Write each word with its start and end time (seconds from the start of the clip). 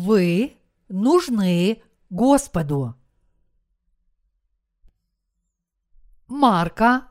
вы 0.00 0.56
нужны 0.88 1.82
Господу. 2.08 2.94
Марка, 6.26 7.08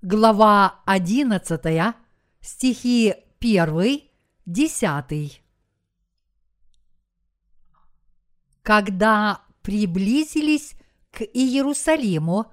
глава 0.00 0.80
11, 0.86 1.94
стихи 2.40 3.14
1, 3.40 4.00
10. 4.46 5.42
Когда 8.62 9.42
приблизились 9.60 10.76
к 11.10 11.22
Иерусалиму, 11.22 12.46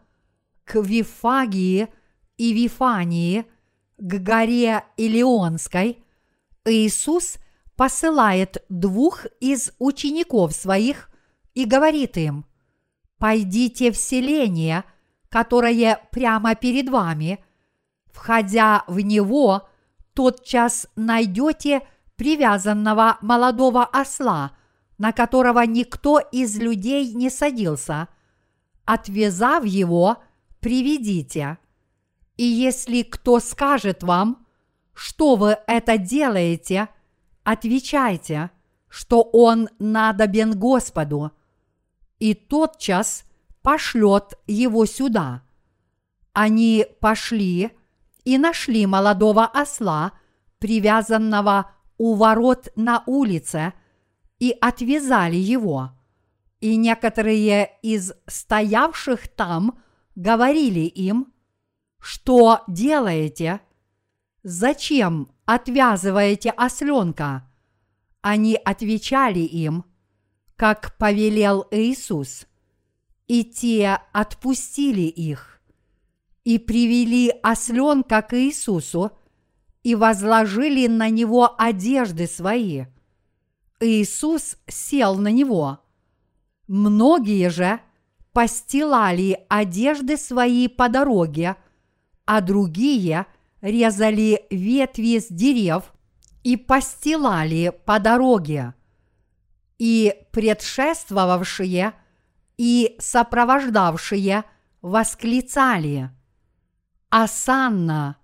к 0.65 0.81
Вифагии 0.81 1.87
и 2.35 2.53
Вифании, 2.53 3.45
к 3.97 4.19
горе 4.19 4.83
Илионской, 4.97 6.03
Иисус 6.65 7.37
посылает 7.81 8.63
двух 8.69 9.25
из 9.39 9.71
учеников 9.79 10.53
своих 10.53 11.09
и 11.55 11.65
говорит 11.65 12.15
им, 12.15 12.45
«Пойдите 13.17 13.91
в 13.91 13.97
селение, 13.97 14.83
которое 15.29 15.99
прямо 16.11 16.53
перед 16.53 16.89
вами, 16.89 17.43
входя 18.13 18.83
в 18.85 18.99
него, 18.99 19.67
тотчас 20.13 20.85
найдете 20.95 21.81
привязанного 22.17 23.17
молодого 23.23 23.83
осла, 23.83 24.51
на 24.99 25.11
которого 25.11 25.61
никто 25.65 26.19
из 26.19 26.59
людей 26.59 27.15
не 27.15 27.31
садился. 27.31 28.09
Отвязав 28.85 29.65
его, 29.65 30.17
приведите. 30.59 31.57
И 32.37 32.43
если 32.43 33.01
кто 33.01 33.39
скажет 33.39 34.03
вам, 34.03 34.45
что 34.93 35.35
вы 35.35 35.57
это 35.65 35.97
делаете, 35.97 36.87
отвечайте, 37.43 38.51
что 38.89 39.21
он 39.21 39.69
надобен 39.79 40.57
Господу, 40.57 41.31
и 42.19 42.33
тотчас 42.33 43.25
пошлет 43.61 44.37
его 44.47 44.85
сюда. 44.85 45.43
Они 46.33 46.85
пошли 46.99 47.71
и 48.23 48.37
нашли 48.37 48.85
молодого 48.85 49.45
осла, 49.45 50.13
привязанного 50.59 51.71
у 51.97 52.15
ворот 52.15 52.69
на 52.75 53.03
улице, 53.05 53.73
и 54.39 54.55
отвязали 54.59 55.35
его. 55.35 55.91
И 56.59 56.75
некоторые 56.75 57.71
из 57.81 58.13
стоявших 58.27 59.27
там 59.29 59.79
говорили 60.15 60.81
им, 60.81 61.33
что 61.99 62.63
делаете? 62.67 63.61
Зачем 64.43 65.31
отвязываете 65.53 66.49
осленка? 66.51 67.49
Они 68.21 68.55
отвечали 68.55 69.39
им, 69.39 69.85
как 70.55 70.97
повелел 70.97 71.67
Иисус. 71.71 72.45
И 73.27 73.43
те 73.43 73.99
отпустили 74.11 75.01
их 75.01 75.61
и 76.43 76.57
привели 76.57 77.29
осленка 77.43 78.21
к 78.21 78.37
Иисусу 78.37 79.11
и 79.83 79.95
возложили 79.95 80.87
на 80.87 81.09
него 81.09 81.55
одежды 81.57 82.27
свои. 82.27 82.85
Иисус 83.79 84.57
сел 84.67 85.15
на 85.15 85.31
него. 85.31 85.79
Многие 86.67 87.49
же 87.49 87.79
постилали 88.31 89.45
одежды 89.49 90.17
свои 90.17 90.67
по 90.67 90.89
дороге, 90.89 91.55
а 92.25 92.41
другие 92.41 93.25
резали 93.61 94.45
ветви 94.49 95.19
с 95.19 95.27
дерев 95.29 95.93
и 96.43 96.57
постилали 96.57 97.71
по 97.85 97.99
дороге. 97.99 98.73
И 99.77 100.13
предшествовавшие 100.31 101.93
и 102.57 102.95
сопровождавшие 102.99 104.43
восклицали 104.81 106.09
«Асанна! 107.09 108.17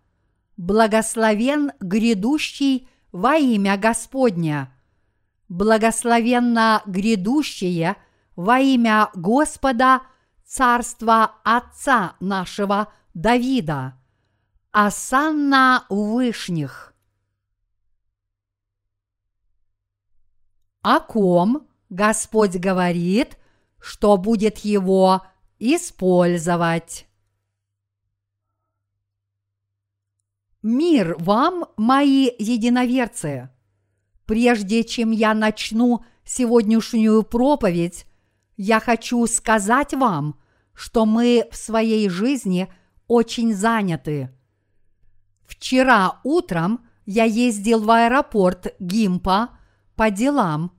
Благословен 0.58 1.72
грядущий 1.80 2.90
во 3.12 3.36
имя 3.36 3.78
Господня! 3.78 4.74
Благословенно 5.50 6.82
грядущее 6.86 7.96
во 8.36 8.60
имя 8.60 9.10
Господа 9.14 10.02
царства 10.46 11.36
Отца 11.44 12.16
нашего 12.20 12.92
Давида! 13.14 13.96
Асанна 14.80 15.88
Вышних!» 15.90 16.94
О 20.84 21.00
ком 21.00 21.68
Господь 21.90 22.58
говорит, 22.58 23.40
что 23.80 24.18
будет 24.18 24.60
его 24.60 25.26
использовать. 25.58 27.08
Мир 30.62 31.16
вам, 31.18 31.66
мои 31.76 32.30
единоверцы! 32.38 33.50
Прежде 34.28 34.84
чем 34.84 35.10
я 35.10 35.34
начну 35.34 36.06
сегодняшнюю 36.24 37.24
проповедь, 37.24 38.06
я 38.58 38.80
хочу 38.80 39.26
сказать 39.26 39.96
вам, 39.96 40.40
что 40.76 41.08
мы 41.08 41.50
в 41.52 41.56
своей 41.56 42.10
жизни 42.10 42.72
очень 43.08 43.56
заняты. 43.56 44.37
Вчера 45.48 46.20
утром 46.24 46.86
я 47.06 47.24
ездил 47.24 47.82
в 47.82 47.90
аэропорт 47.90 48.76
Гимпа 48.80 49.58
по 49.96 50.12
делам, 50.12 50.74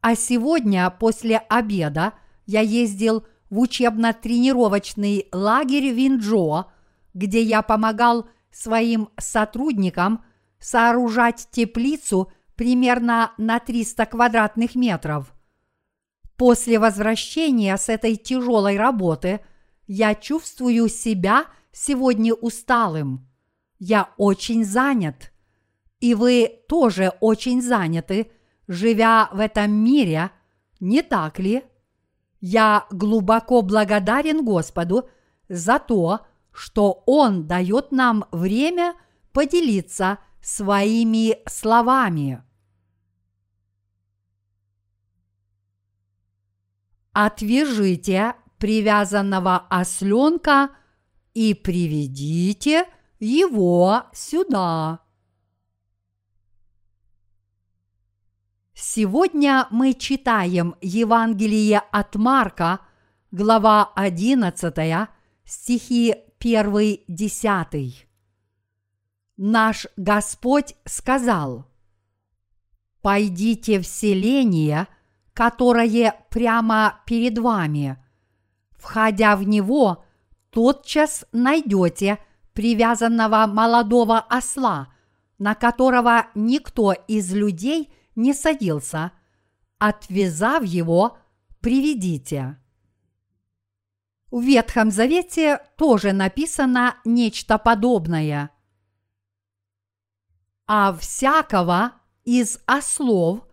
а 0.00 0.14
сегодня 0.14 0.88
после 0.90 1.38
обеда 1.38 2.14
я 2.46 2.60
ездил 2.60 3.26
в 3.50 3.58
учебно-тренировочный 3.58 5.28
лагерь 5.32 5.90
Винджо, 5.90 6.66
где 7.12 7.42
я 7.42 7.62
помогал 7.62 8.28
своим 8.50 9.10
сотрудникам 9.18 10.24
сооружать 10.58 11.48
теплицу 11.50 12.32
примерно 12.54 13.32
на 13.38 13.58
300 13.58 14.06
квадратных 14.06 14.74
метров. 14.74 15.34
После 16.36 16.78
возвращения 16.78 17.76
с 17.76 17.88
этой 17.88 18.16
тяжелой 18.16 18.76
работы 18.76 19.40
я 19.86 20.14
чувствую 20.14 20.88
себя 20.88 21.46
сегодня 21.72 22.34
усталым. 22.34 23.28
Я 23.84 24.14
очень 24.16 24.64
занят. 24.64 25.32
И 25.98 26.14
вы 26.14 26.62
тоже 26.68 27.14
очень 27.18 27.60
заняты, 27.60 28.30
живя 28.68 29.28
в 29.32 29.40
этом 29.40 29.72
мире, 29.72 30.30
не 30.78 31.02
так 31.02 31.40
ли? 31.40 31.64
Я 32.40 32.86
глубоко 32.92 33.60
благодарен 33.60 34.44
Господу 34.44 35.10
за 35.48 35.80
то, 35.80 36.20
что 36.52 37.02
Он 37.06 37.48
дает 37.48 37.90
нам 37.90 38.24
время 38.30 38.94
поделиться 39.32 40.18
своими 40.40 41.38
словами. 41.48 42.40
Отвяжите 47.12 48.36
привязанного 48.58 49.56
осленка 49.68 50.70
и 51.34 51.52
приведите 51.52 52.86
его 53.22 54.06
сюда. 54.12 54.98
Сегодня 58.74 59.68
мы 59.70 59.94
читаем 59.94 60.74
Евангелие 60.80 61.78
от 61.78 62.16
Марка, 62.16 62.80
глава 63.30 63.92
11, 63.94 65.08
стихи 65.44 66.16
1-10. 66.40 67.94
Наш 69.36 69.86
Господь 69.96 70.74
сказал, 70.84 71.70
«Пойдите 73.02 73.78
в 73.78 73.86
селение, 73.86 74.88
которое 75.32 76.26
прямо 76.28 77.00
перед 77.06 77.38
вами. 77.38 78.04
Входя 78.72 79.36
в 79.36 79.44
него, 79.44 80.04
тотчас 80.50 81.24
найдете 81.30 82.18
привязанного 82.54 83.46
молодого 83.46 84.18
осла, 84.18 84.92
на 85.38 85.54
которого 85.54 86.26
никто 86.34 86.92
из 86.92 87.32
людей– 87.32 87.92
не 88.14 88.34
садился, 88.34 89.12
отвязав 89.78 90.64
его, 90.64 91.18
приведите. 91.60 92.58
В 94.30 94.42
Ветхом 94.42 94.90
Завете 94.90 95.60
тоже 95.76 96.12
написано 96.12 96.96
нечто 97.04 97.58
подобное. 97.58 98.50
А 100.66 100.94
всякого 100.94 101.92
из 102.24 102.60
ослов, 102.66 103.46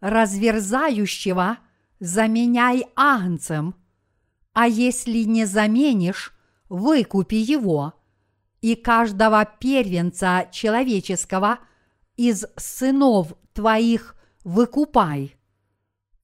разверзающего, 0.00 1.58
заменяй 2.00 2.86
агнцем, 2.96 3.74
а 4.52 4.66
если 4.66 5.20
не 5.20 5.46
заменишь, 5.46 6.34
выкупи 6.68 7.36
его, 7.36 7.94
и 8.66 8.74
каждого 8.74 9.44
первенца 9.44 10.48
человеческого 10.50 11.60
из 12.16 12.46
сынов 12.56 13.34
твоих 13.52 14.16
выкупай. 14.42 15.36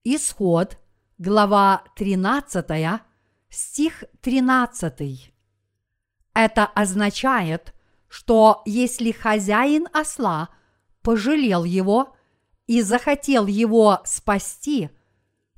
Исход, 0.02 0.76
глава 1.18 1.84
13, 1.94 3.00
стих 3.48 4.02
13. 4.22 5.32
Это 6.34 6.66
означает, 6.66 7.74
что 8.08 8.62
если 8.66 9.12
хозяин 9.12 9.86
осла 9.92 10.48
пожалел 11.00 11.62
его 11.62 12.16
и 12.66 12.82
захотел 12.82 13.46
его 13.46 14.00
спасти, 14.04 14.90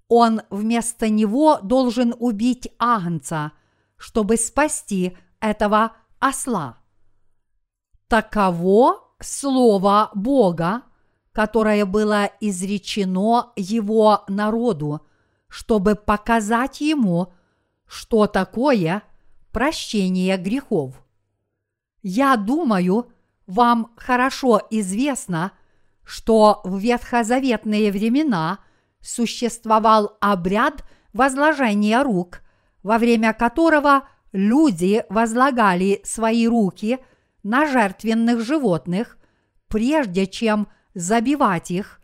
он 0.09 0.43
вместо 0.51 1.09
него 1.09 1.61
должен 1.63 2.15
убить 2.19 2.69
агнца, 2.79 3.53
чтобы 3.97 4.37
спасти 4.37 5.17
этого 5.41 5.97
осла. 6.25 6.79
Таково 8.09 9.15
слово 9.21 10.11
Бога, 10.15 10.83
которое 11.33 11.85
было 11.85 12.31
изречено 12.41 13.53
его 13.57 14.25
народу, 14.29 15.07
чтобы 15.49 15.97
показать 15.97 16.81
ему, 16.81 17.33
что 17.87 18.27
такое 18.27 19.03
прощение 19.53 20.39
грехов. 20.39 20.95
Я 22.03 22.37
думаю, 22.37 23.13
вам 23.47 23.93
хорошо 23.97 24.63
известно, 24.71 25.53
что 26.05 26.63
в 26.65 26.79
ветхозаветные 26.79 27.93
времена 27.93 28.61
существовал 29.03 30.17
обряд 30.21 30.85
возложения 31.13 32.03
рук, 32.03 32.41
во 32.83 32.97
время 32.99 33.35
которого 33.35 34.09
люди 34.35 35.05
возлагали 35.09 36.01
свои 36.05 36.47
руки 36.47 36.99
на 37.43 37.67
жертвенных 37.67 38.41
животных, 38.41 39.17
прежде 39.69 40.27
чем 40.27 40.69
забивать 40.95 41.71
их, 41.71 42.01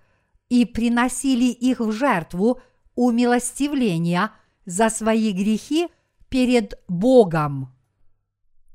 и 0.48 0.64
приносили 0.64 1.44
их 1.44 1.80
в 1.80 1.92
жертву 1.92 2.60
умилостивления 2.94 4.30
за 4.64 4.90
свои 4.90 5.32
грехи 5.32 5.88
перед 6.28 6.80
Богом. 6.88 7.74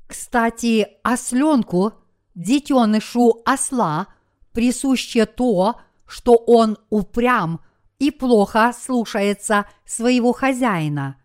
Кстати, 0.06 0.88
осленку, 1.02 1.94
детенышу 2.34 3.42
осла, 3.44 4.08
присуще 4.52 5.26
то, 5.26 5.80
что 6.06 6.36
он 6.36 6.78
упрям 6.90 7.60
и 7.98 8.10
плохо 8.10 8.72
слушается 8.78 9.66
своего 9.84 10.32
хозяина. 10.32 11.16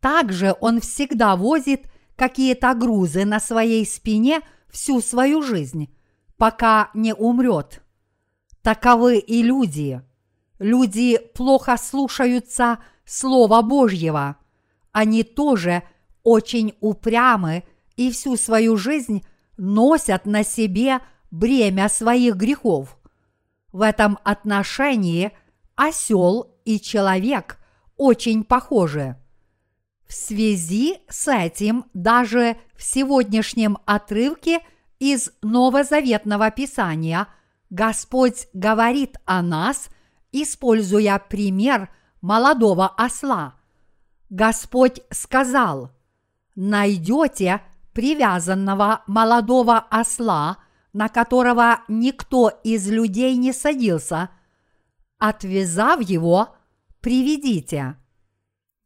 Также 0.00 0.54
он 0.60 0.80
всегда 0.80 1.36
возит 1.36 1.90
какие-то 2.16 2.74
грузы 2.74 3.24
на 3.24 3.40
своей 3.40 3.84
спине 3.86 4.40
всю 4.68 5.00
свою 5.00 5.42
жизнь, 5.42 5.94
пока 6.36 6.90
не 6.94 7.14
умрет. 7.14 7.82
Таковы 8.62 9.18
и 9.18 9.42
люди. 9.42 10.02
Люди 10.58 11.18
плохо 11.34 11.76
слушаются 11.76 12.78
Слова 13.04 13.62
Божьего. 13.62 14.36
Они 14.92 15.22
тоже 15.22 15.82
очень 16.22 16.74
упрямы 16.80 17.64
и 17.96 18.10
всю 18.10 18.36
свою 18.36 18.76
жизнь 18.76 19.24
носят 19.56 20.26
на 20.26 20.44
себе 20.44 21.00
бремя 21.30 21.88
своих 21.88 22.36
грехов. 22.36 22.98
В 23.72 23.82
этом 23.82 24.18
отношении 24.24 25.32
осел 25.76 26.54
и 26.64 26.80
человек 26.80 27.58
очень 27.96 28.44
похожи. 28.44 29.16
В 30.08 30.14
связи 30.14 31.00
с 31.10 31.30
этим 31.30 31.84
даже 31.92 32.56
в 32.74 32.82
сегодняшнем 32.82 33.76
отрывке 33.84 34.60
из 34.98 35.30
Новозаветного 35.42 36.50
Писания 36.50 37.28
Господь 37.68 38.48
говорит 38.54 39.18
о 39.26 39.42
нас, 39.42 39.90
используя 40.32 41.18
пример 41.18 41.90
молодого 42.22 42.88
осла. 42.88 43.56
Господь 44.30 45.02
сказал, 45.10 45.90
найдете 46.54 47.60
привязанного 47.92 49.02
молодого 49.06 49.76
осла, 49.76 50.56
на 50.94 51.10
которого 51.10 51.80
никто 51.86 52.48
из 52.64 52.88
людей 52.88 53.36
не 53.36 53.52
садился, 53.52 54.30
отвязав 55.18 56.00
его, 56.00 56.56
приведите. 57.00 57.96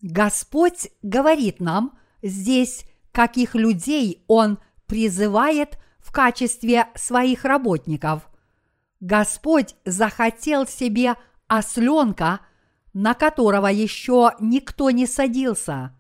Господь 0.03 0.91
говорит 1.03 1.61
нам 1.61 1.99
здесь, 2.23 2.85
каких 3.13 3.55
людей 3.55 4.25
Он 4.27 4.59
призывает 4.87 5.79
в 5.99 6.13
качестве 6.13 6.89
своих 6.95 7.45
работников. 7.45 8.29
Господь 9.01 9.75
захотел 9.85 10.67
себе 10.67 11.15
осленка– 11.49 12.41
на 12.93 13.15
которого 13.15 13.69
еще 13.69 14.33
никто 14.41 14.91
не 14.91 15.07
садился. 15.07 15.97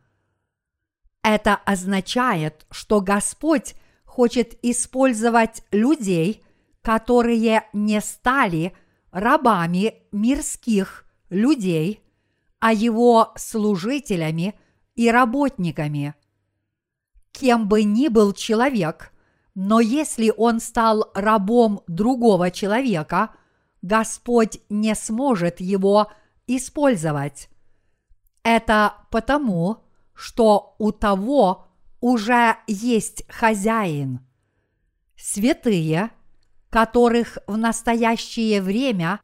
Это 1.22 1.54
означает, 1.54 2.66
что 2.70 3.00
Господь 3.00 3.74
хочет 4.04 4.58
использовать 4.62 5.62
людей, 5.70 6.42
которые 6.82 7.64
не 7.72 8.00
стали 8.00 8.74
рабами 9.10 9.94
мирских 10.10 11.06
людей, 11.30 12.01
а 12.62 12.72
его 12.72 13.32
служителями 13.34 14.54
и 14.94 15.10
работниками. 15.10 16.14
Кем 17.32 17.66
бы 17.66 17.82
ни 17.82 18.06
был 18.06 18.32
человек, 18.32 19.12
но 19.56 19.80
если 19.80 20.32
он 20.36 20.60
стал 20.60 21.10
рабом 21.12 21.82
другого 21.88 22.52
человека, 22.52 23.30
Господь 23.82 24.60
не 24.68 24.94
сможет 24.94 25.60
его 25.60 26.12
использовать. 26.46 27.48
Это 28.44 28.94
потому, 29.10 29.82
что 30.14 30.76
у 30.78 30.92
того 30.92 31.66
уже 32.00 32.58
есть 32.68 33.24
хозяин. 33.28 34.20
Святые, 35.16 36.12
которых 36.70 37.38
в 37.48 37.56
настоящее 37.56 38.62
время 38.62 39.20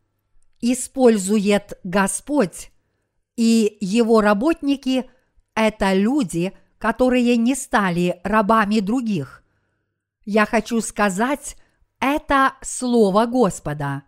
использует 0.60 1.78
Господь, 1.84 2.72
и 3.38 3.78
его 3.80 4.20
работники– 4.20 5.08
это 5.54 5.94
люди, 5.94 6.52
которые 6.78 7.38
не 7.38 7.54
стали 7.54 8.20
рабами 8.22 8.80
других. 8.80 9.42
Я 10.26 10.44
хочу 10.44 10.82
сказать, 10.82 11.56
это 12.00 12.52
Слово 12.60 13.24
Господа. 13.24 14.02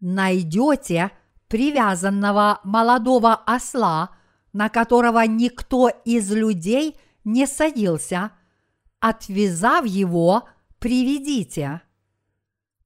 Найдете– 0.00 1.12
привязанного 1.52 2.60
молодого 2.64 3.34
осла, 3.34 4.16
на 4.54 4.70
которого 4.70 5.26
никто 5.26 5.90
из 5.90 6.32
людей 6.32 6.96
не 7.24 7.46
садился, 7.46 8.30
отвязав 9.00 9.84
его, 9.84 10.48
приведите. 10.78 11.82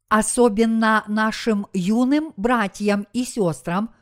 Особенно 0.08 1.04
нашим 1.06 1.68
юным 1.72 2.34
братьям 2.36 3.06
и 3.12 3.24
сестрам, 3.24 3.94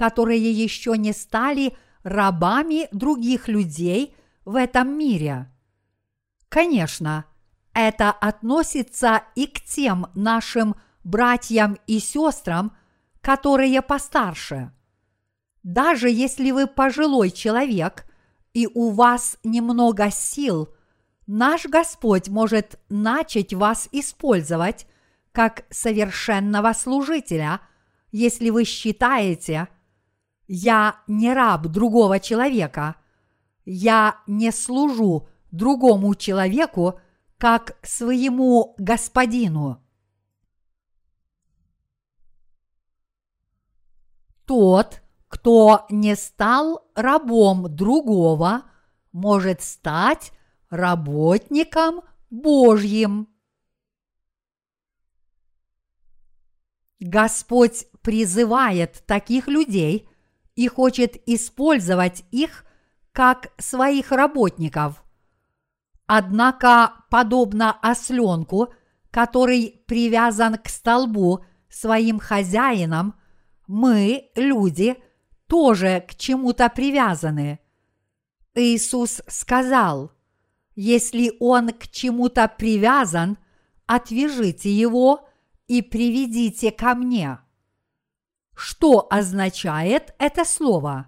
которые 0.00 0.50
еще 0.50 0.96
не 0.96 1.12
стали 1.12 1.76
рабами 2.04 2.88
других 2.90 3.48
людей 3.48 4.16
в 4.46 4.56
этом 4.56 4.96
мире. 4.96 5.52
Конечно, 6.48 7.26
это 7.74 8.10
относится 8.10 9.24
и 9.34 9.46
к 9.46 9.60
тем 9.60 10.06
нашим 10.14 10.74
братьям 11.04 11.76
и 11.86 11.98
сестрам, 11.98 12.74
которые 13.20 13.82
постарше. 13.82 14.72
Даже 15.62 16.08
если 16.08 16.50
вы 16.50 16.66
пожилой 16.66 17.30
человек 17.30 18.06
и 18.54 18.66
у 18.72 18.92
вас 18.92 19.36
немного 19.44 20.10
сил, 20.10 20.70
наш 21.26 21.66
Господь 21.66 22.30
может 22.30 22.80
начать 22.88 23.52
вас 23.52 23.86
использовать 23.92 24.86
как 25.32 25.66
совершенного 25.68 26.72
служителя, 26.72 27.60
если 28.12 28.48
вы 28.48 28.64
считаете, 28.64 29.68
я 30.52 31.00
не 31.06 31.32
раб 31.32 31.68
другого 31.68 32.18
человека, 32.18 32.96
я 33.64 34.20
не 34.26 34.50
служу 34.50 35.28
другому 35.52 36.16
человеку, 36.16 36.98
как 37.38 37.78
своему 37.86 38.74
господину. 38.76 39.80
Тот, 44.44 45.02
кто 45.28 45.86
не 45.88 46.16
стал 46.16 46.84
рабом 46.96 47.72
другого, 47.72 48.62
может 49.12 49.62
стать 49.62 50.32
работником 50.68 52.02
Божьим. 52.28 53.28
Господь 56.98 57.86
призывает 58.02 59.04
таких 59.06 59.46
людей 59.46 60.09
и 60.56 60.68
хочет 60.68 61.16
использовать 61.26 62.24
их 62.30 62.64
как 63.12 63.52
своих 63.58 64.12
работников. 64.12 65.04
Однако, 66.06 67.04
подобно 67.10 67.72
осленку, 67.80 68.72
который 69.10 69.82
привязан 69.86 70.56
к 70.56 70.68
столбу 70.68 71.44
своим 71.68 72.18
хозяином, 72.18 73.14
мы, 73.66 74.30
люди, 74.34 74.96
тоже 75.46 76.04
к 76.08 76.14
чему-то 76.16 76.68
привязаны. 76.68 77.60
Иисус 78.54 79.22
сказал, 79.28 80.12
если 80.74 81.32
он 81.40 81.70
к 81.70 81.88
чему-то 81.88 82.48
привязан, 82.48 83.38
отвяжите 83.86 84.72
его 84.72 85.28
и 85.68 85.82
приведите 85.82 86.70
ко 86.70 86.94
мне. 86.94 87.38
Что 88.54 89.06
означает 89.10 90.14
это 90.18 90.44
слово? 90.44 91.06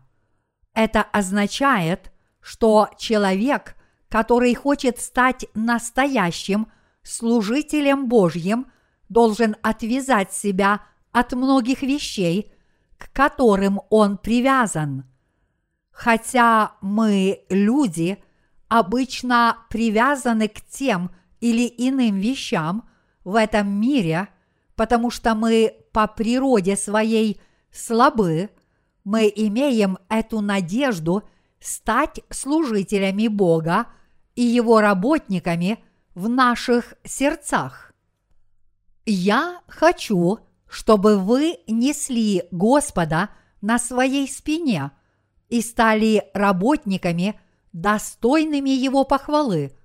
Это 0.74 1.02
означает, 1.02 2.12
что 2.40 2.88
человек, 2.98 3.76
который 4.08 4.54
хочет 4.54 5.00
стать 5.00 5.46
настоящим 5.54 6.68
служителем 7.02 8.08
Божьим, 8.08 8.66
должен 9.08 9.56
отвязать 9.62 10.32
себя 10.32 10.82
от 11.12 11.32
многих 11.32 11.82
вещей, 11.82 12.52
к 12.96 13.12
которым 13.12 13.80
он 13.90 14.16
привязан. 14.16 15.04
Хотя 15.90 16.72
мы, 16.80 17.44
люди, 17.50 18.22
обычно 18.68 19.58
привязаны 19.68 20.48
к 20.48 20.62
тем 20.62 21.10
или 21.40 21.66
иным 21.66 22.16
вещам 22.16 22.88
в 23.24 23.34
этом 23.34 23.68
мире, 23.68 24.28
потому 24.76 25.10
что 25.10 25.34
мы 25.34 25.74
по 25.92 26.06
природе 26.06 26.76
своей 26.76 27.40
слабы, 27.70 28.50
мы 29.04 29.32
имеем 29.34 29.98
эту 30.08 30.40
надежду 30.40 31.22
стать 31.60 32.20
служителями 32.30 33.28
Бога 33.28 33.86
и 34.34 34.42
Его 34.42 34.80
работниками 34.80 35.82
в 36.14 36.28
наших 36.28 36.94
сердцах. 37.04 37.92
Я 39.04 39.60
хочу, 39.66 40.38
чтобы 40.68 41.18
вы 41.18 41.58
несли 41.66 42.44
Господа 42.50 43.30
на 43.60 43.78
своей 43.78 44.28
спине 44.28 44.90
и 45.48 45.60
стали 45.60 46.30
работниками, 46.34 47.38
достойными 47.72 48.70
Его 48.70 49.04
похвалы, 49.04 49.76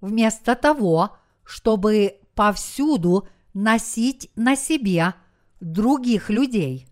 вместо 0.00 0.54
того, 0.54 1.16
чтобы 1.44 2.20
повсюду 2.34 3.28
носить 3.62 4.30
на 4.36 4.54
себе 4.54 5.14
других 5.60 6.30
людей. 6.30 6.86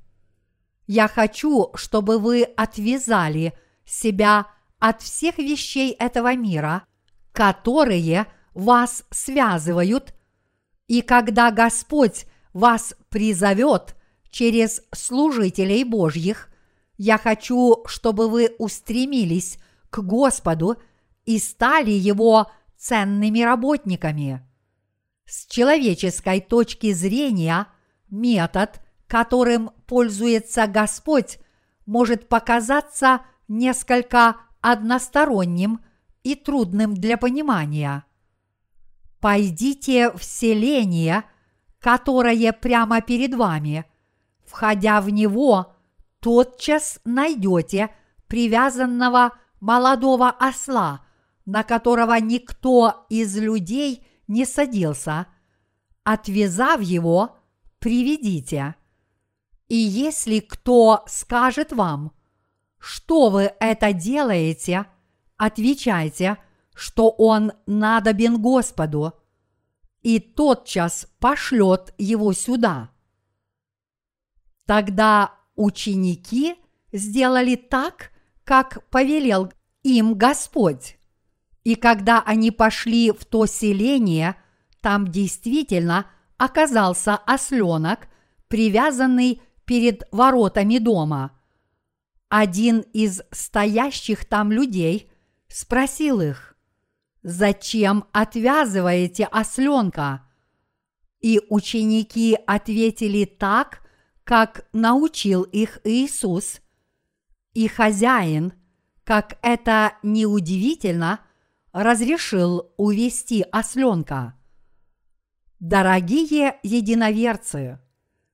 Я 0.89 1.07
хочу, 1.07 1.71
чтобы 1.75 2.19
вы 2.19 2.43
отвязали 2.43 3.53
себя 3.85 4.49
от 4.81 5.01
всех 5.01 5.39
вещей 5.39 5.93
этого 5.93 6.35
мира, 6.35 6.85
которые 7.33 8.27
вас 8.55 9.05
связывают, 9.11 10.15
и 10.89 11.03
когда 11.03 11.51
Господь 11.51 12.27
вас 12.53 12.95
призовет 13.11 13.95
через 14.31 14.83
служителей 14.93 15.85
Божьих, 15.85 16.49
я 16.99 17.17
хочу, 17.17 17.85
чтобы 17.87 18.29
вы 18.29 18.55
устремились 18.59 19.59
к 19.91 20.01
Господу 20.01 20.77
и 21.27 21.39
стали 21.39 21.91
Его 21.91 22.51
ценными 22.77 23.41
работниками. 23.41 24.46
С 25.27 25.47
человеческой 25.47 26.41
точки 26.41 26.93
зрения 26.93 27.67
метод, 28.11 28.81
которым 29.09 29.71
пользуется 29.87 30.69
Господь, 30.69 31.39
может 31.85 32.29
показаться 32.29 33.23
несколько 33.49 34.37
односторонним 34.61 35.81
и 36.23 36.35
трудным 36.37 36.95
для 36.95 37.17
понимания. 37.17 38.05
Пойдите 39.21 40.13
в 40.13 40.23
селение, 40.23 41.25
которое 41.81 42.53
прямо 42.53 43.01
перед 43.01 43.35
вами. 43.35 43.85
Входя 44.45 45.01
в 45.01 45.11
него, 45.11 45.75
тотчас 46.21 47.01
найдете 47.05 47.91
привязанного 48.29 49.33
молодого 49.61 50.31
осла, 50.31 51.05
на 51.45 51.65
которого 51.65 52.19
никто 52.21 53.07
из 53.09 53.37
людей 53.37 54.07
не 54.29 54.45
садился, 54.45 55.27
отвязав 56.05 56.81
его, 56.81 57.37
приведите. 57.79 58.75
И 59.69 59.77
если 59.77 60.41
кто 60.41 61.05
скажет 61.07 61.73
вам, 61.73 62.13
что 62.79 63.31
вы 63.31 63.53
это 63.59 63.93
делаете, 63.93 64.87
отвечайте, 65.37 66.39
что 66.75 67.11
он 67.11 67.53
надобен 67.67 68.41
Господу, 68.41 69.15
и 70.03 70.21
тотчас 70.21 71.09
пошлет 71.19 71.93
его 71.99 72.33
сюда. 72.33 72.91
Тогда 74.67 75.35
ученики 75.57 76.55
сделали 76.93 77.57
так, 77.57 78.13
как 78.45 78.89
повелел 78.91 79.53
им 79.83 80.15
Господь. 80.15 80.96
И 81.67 81.75
когда 81.75 82.23
они 82.23 82.53
пошли 82.53 83.11
в 83.11 83.25
то 83.25 83.45
селение, 83.47 84.37
там 84.81 85.09
действительно 85.09 86.07
оказался 86.37 87.17
осленок, 87.17 88.07
привязанный 88.47 89.43
перед 89.65 90.05
воротами 90.13 90.79
дома. 90.79 91.33
Один 92.29 92.85
из 92.93 93.21
стоящих 93.33 94.27
там 94.27 94.53
людей 94.53 95.11
спросил 95.49 96.21
их, 96.21 96.57
«Зачем 97.25 98.05
отвязываете 98.13 99.25
осленка?» 99.25 100.23
И 101.21 101.41
ученики 101.49 102.39
ответили 102.47 103.25
так, 103.25 103.81
как 104.23 104.69
научил 104.73 105.43
их 105.43 105.81
Иисус. 105.83 106.61
И 107.55 107.67
хозяин, 107.67 108.53
как 109.03 109.37
это 109.43 109.95
неудивительно, 110.05 111.26
разрешил 111.77 112.73
увести 112.79 113.45
осленка. 113.53 114.35
Дорогие 115.61 116.59
единоверцы, 116.63 117.79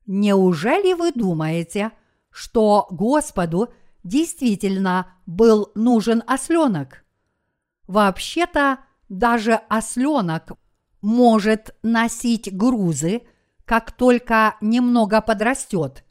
неужели 0.06 0.92
вы 0.92 1.10
думаете, 1.10 1.90
что 2.30 2.86
Господу 2.90 3.72
действительно 4.04 5.14
был 5.26 5.72
нужен 5.74 6.22
осленок? 6.24 7.04
Вообще-то 7.88 8.78
даже 9.08 9.54
осленок 9.68 10.52
может 11.00 11.74
носить 11.82 12.56
грузы, 12.56 13.22
как 13.64 13.90
только 13.90 14.54
немного 14.60 15.20
подрастет, 15.20 16.04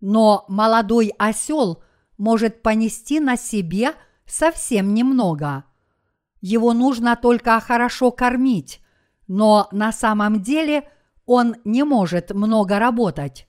но 0.00 0.44
молодой 0.48 1.12
осел 1.18 1.84
может 2.18 2.62
понести 2.62 3.20
на 3.20 3.36
себе 3.36 3.92
совсем 4.26 4.92
немного. 4.92 5.66
Его 6.46 6.74
нужно 6.74 7.16
только 7.16 7.58
хорошо 7.58 8.10
кормить, 8.10 8.82
но 9.26 9.66
на 9.72 9.92
самом 9.92 10.42
деле 10.42 10.86
он 11.24 11.56
не 11.64 11.84
может 11.84 12.32
много 12.32 12.78
работать. 12.78 13.48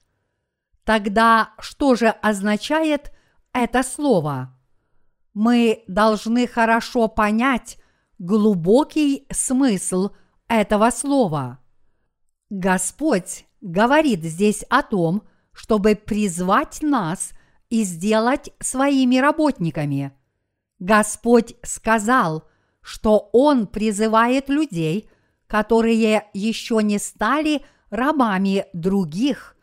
Тогда 0.86 1.50
что 1.60 1.96
же 1.96 2.08
означает 2.08 3.12
это 3.52 3.84
слово? 3.84 4.58
Мы 5.34 5.84
должны 5.90 6.48
хорошо 6.48 7.10
понять 7.10 7.78
глубокий 8.18 9.28
смысл 9.30 10.12
этого 10.48 10.90
слова. 10.90 11.60
Господь 12.50 13.46
говорит 13.60 14.24
здесь 14.24 14.64
о 14.70 14.84
том, 14.84 15.24
чтобы 15.52 15.96
призвать 15.96 16.82
нас 16.82 17.32
и 17.70 17.84
сделать 17.84 18.52
своими 18.62 19.18
работниками. 19.18 20.14
Господь 20.80 21.56
сказал, 21.62 22.46
что 22.86 23.32
Он 23.34 23.66
призывает 23.66 24.48
людей, 24.48 25.10
которые 25.48 26.28
еще 26.36 26.84
не 26.84 27.00
стали 27.00 27.66
рабами 27.90 28.68
других, 28.74 29.58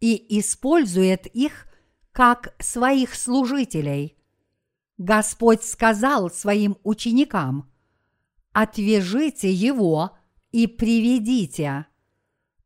и 0.00 0.40
использует 0.40 1.26
их 1.26 1.68
как 2.10 2.52
своих 2.58 3.14
служителей. 3.14 4.16
Господь 4.98 5.62
сказал 5.62 6.30
своим 6.30 6.76
ученикам, 6.82 7.70
«Отвяжите 8.52 9.52
его 9.52 10.18
и 10.50 10.66
приведите». 10.66 11.86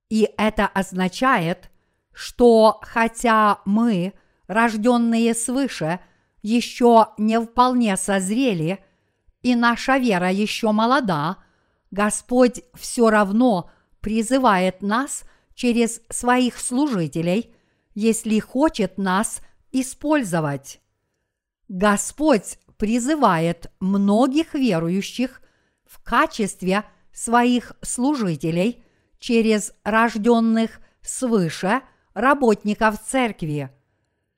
И 0.08 0.26
это 0.38 0.66
означает, 0.66 1.70
что 2.14 2.80
хотя 2.80 3.60
мы, 3.66 4.14
рожденные 4.46 5.34
свыше, 5.34 6.00
еще 6.40 7.08
не 7.18 7.38
вполне 7.42 7.94
созрели, 7.98 8.82
и 9.42 9.54
наша 9.54 9.98
вера 9.98 10.30
еще 10.30 10.72
молода, 10.72 11.38
Господь 11.90 12.62
все 12.74 13.10
равно 13.10 13.70
призывает 14.00 14.82
нас 14.82 15.24
через 15.54 16.00
своих 16.10 16.58
служителей, 16.58 17.54
если 17.94 18.38
хочет 18.38 18.98
нас 18.98 19.40
использовать. 19.72 20.80
Господь 21.68 22.58
призывает 22.76 23.70
многих 23.80 24.54
верующих 24.54 25.42
в 25.84 26.02
качестве 26.02 26.84
своих 27.12 27.72
служителей– 27.82 28.84
через 29.18 29.72
рожденных 29.84 30.80
свыше 31.02 31.82
работников 32.14 33.02
церкви. 33.02 33.70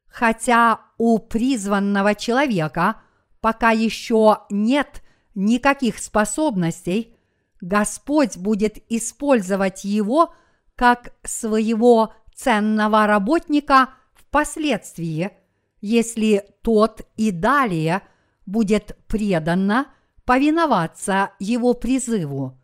Хотя 0.07 0.81
у 0.99 1.19
призванного 1.19 2.15
человека 2.15 3.01
пока 3.41 3.71
еще 3.71 4.39
нет 4.51 5.03
никаких 5.35 5.99
способностей, 5.99 7.17
Господь 7.61 8.37
будет 8.37 8.79
использовать 8.89 9.85
его 9.85 10.35
как 10.77 11.13
своего 11.25 12.15
ценного 12.35 13.07
работника 13.07 13.91
впоследствии, 14.15 15.31
если 15.81 16.45
тот 16.63 17.03
и 17.17 17.31
далее 17.31 18.03
будет 18.47 18.97
преданно 19.07 19.89
повиноваться 20.25 21.33
его 21.39 21.75
призыву. 21.75 22.59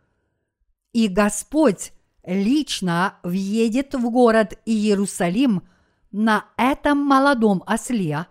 И 0.93 1.07
Господь 1.07 1.91
лично 2.25 3.19
въедет 3.23 3.93
в 3.93 4.09
город 4.09 4.59
Иерусалим 4.65 5.67
на 6.11 6.45
этом 6.57 6.97
молодом 6.97 7.63
осле, 7.67 8.25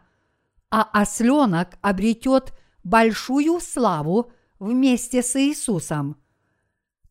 а 0.70 0.82
осленок 0.92 1.78
обретет 1.80 2.52
большую 2.84 3.60
славу 3.60 4.32
вместе 4.58 5.22
с 5.22 5.36
Иисусом. 5.36 6.16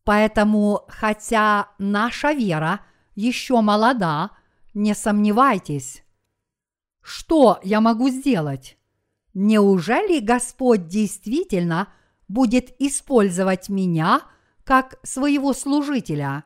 Поэтому, 0.04 0.84
хотя 0.88 1.70
наша 1.78 2.32
вера 2.32 2.80
еще 3.14 3.60
молода, 3.60 4.30
не 4.74 4.94
сомневайтесь. 4.94 6.04
Что 7.02 7.60
я 7.62 7.80
могу 7.80 8.08
сделать? 8.08 8.78
Неужели 9.32 10.20
Господь 10.20 10.86
действительно 10.86 11.88
будет 12.28 12.74
использовать 12.80 13.68
меня 13.68 14.22
как 14.64 14.98
своего 15.02 15.52
служителя? 15.52 16.44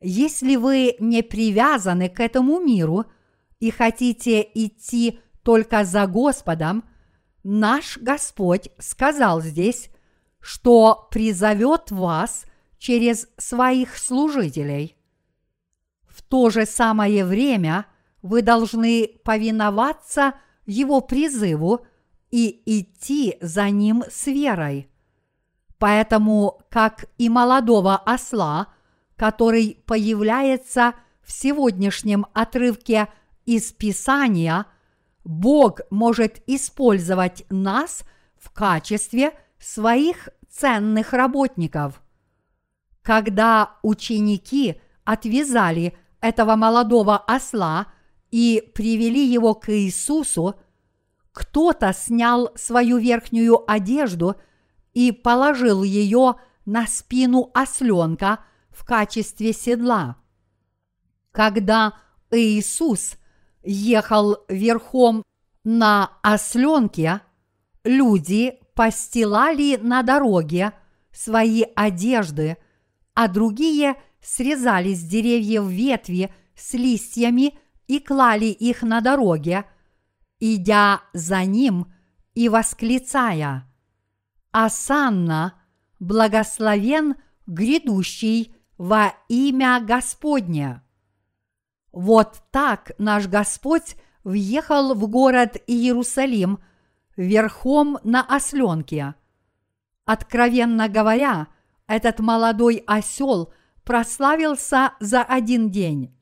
Если 0.00 0.56
вы 0.56 0.96
не 0.98 1.22
привязаны 1.22 2.08
к 2.08 2.18
этому 2.20 2.60
миру 2.60 3.04
и 3.60 3.70
хотите 3.70 4.40
идти 4.54 5.20
только 5.42 5.84
за 5.84 6.06
Господом, 6.06 6.84
наш 7.42 7.98
Господь 7.98 8.70
сказал 8.78 9.40
здесь, 9.40 9.90
что 10.40 11.08
призовет 11.10 11.90
вас 11.90 12.44
через 12.78 13.28
своих 13.36 13.96
служителей. 13.96 14.96
В 16.06 16.22
то 16.22 16.50
же 16.50 16.66
самое 16.66 17.24
время 17.24 17.86
вы 18.22 18.42
должны 18.42 19.08
повиноваться 19.24 20.34
Его 20.66 21.00
призыву 21.00 21.86
и 22.30 22.62
идти 22.66 23.36
за 23.40 23.70
Ним 23.70 24.04
с 24.10 24.26
верой. 24.26 24.88
Поэтому, 25.78 26.62
как 26.70 27.06
и 27.18 27.28
молодого 27.28 27.96
осла– 27.96 28.68
который 29.22 29.80
появляется 29.86 30.94
в 31.22 31.30
сегодняшнем 31.30 32.26
отрывке 32.32 33.06
из 33.46 33.70
Писания, 33.70 34.66
Бог 35.24 35.80
может 35.90 36.42
использовать 36.46 37.44
нас 37.50 38.04
в 38.36 38.50
качестве 38.50 39.32
своих 39.58 40.28
ценных 40.48 41.12
работников. 41.12 42.02
Когда 43.02 43.76
ученики 43.82 44.80
отвязали 45.04 45.96
этого 46.20 46.56
молодого 46.56 47.16
осла 47.18 47.86
и 48.30 48.70
привели 48.74 49.24
его 49.26 49.54
к 49.54 49.68
Иисусу, 49.72 50.56
кто-то 51.32 51.92
снял 51.92 52.52
свою 52.56 52.98
верхнюю 52.98 53.70
одежду 53.70 54.36
и 54.92 55.12
положил 55.12 55.82
ее 55.82 56.36
на 56.64 56.86
спину 56.86 57.50
осленка– 57.54 58.40
в 58.72 58.84
качестве 58.84 59.52
седла. 59.52 60.16
Когда 61.30 61.94
Иисус 62.30 63.16
ехал 63.62 64.44
верхом 64.48 65.22
на 65.64 66.10
осленке, 66.22 67.20
люди 67.84 68.58
постилали 68.74 69.76
на 69.76 70.02
дороге 70.02 70.72
свои 71.12 71.64
одежды, 71.76 72.56
а 73.14 73.28
другие 73.28 73.96
срезали 74.20 74.94
с 74.94 75.02
деревьев 75.02 75.66
ветви 75.66 76.32
с 76.56 76.74
листьями 76.74 77.58
и 77.86 77.98
клали 77.98 78.46
их 78.46 78.82
на 78.82 79.00
дороге, 79.00 79.64
идя 80.40 81.02
за 81.12 81.44
ним 81.44 81.92
и 82.34 82.48
восклицая 82.48 83.68
«Асанна, 84.50 85.54
благословен 85.98 87.16
грядущий 87.46 88.54
во 88.78 89.14
имя 89.28 89.80
Господня. 89.80 90.82
Вот 91.92 92.42
так 92.50 92.92
наш 92.98 93.26
Господь 93.28 93.96
въехал 94.24 94.94
в 94.94 95.06
город 95.08 95.56
Иерусалим 95.66 96.58
верхом 97.16 97.98
на 98.02 98.22
осленке. 98.22 99.14
Откровенно 100.06 100.88
говоря, 100.88 101.48
этот 101.86 102.20
молодой 102.20 102.82
осел 102.86 103.52
прославился 103.84 104.92
за 105.00 105.22
один 105.22 105.70
день. 105.70 106.16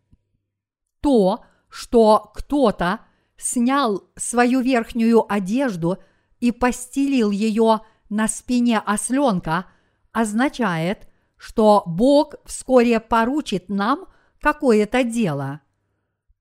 То, 1.00 1.44
что 1.68 2.32
кто-то 2.34 3.00
снял 3.36 4.04
свою 4.16 4.60
верхнюю 4.60 5.32
одежду 5.32 5.98
и 6.40 6.50
постелил 6.50 7.30
ее 7.30 7.80
на 8.08 8.26
спине 8.26 8.80
осленка, 8.80 9.66
означает, 10.12 11.08
что 11.36 11.84
Бог 11.86 12.34
вскоре 12.44 12.98
поручит 12.98 13.68
нам 13.68 14.06
какое-то 14.40 15.04
дело. 15.04 15.60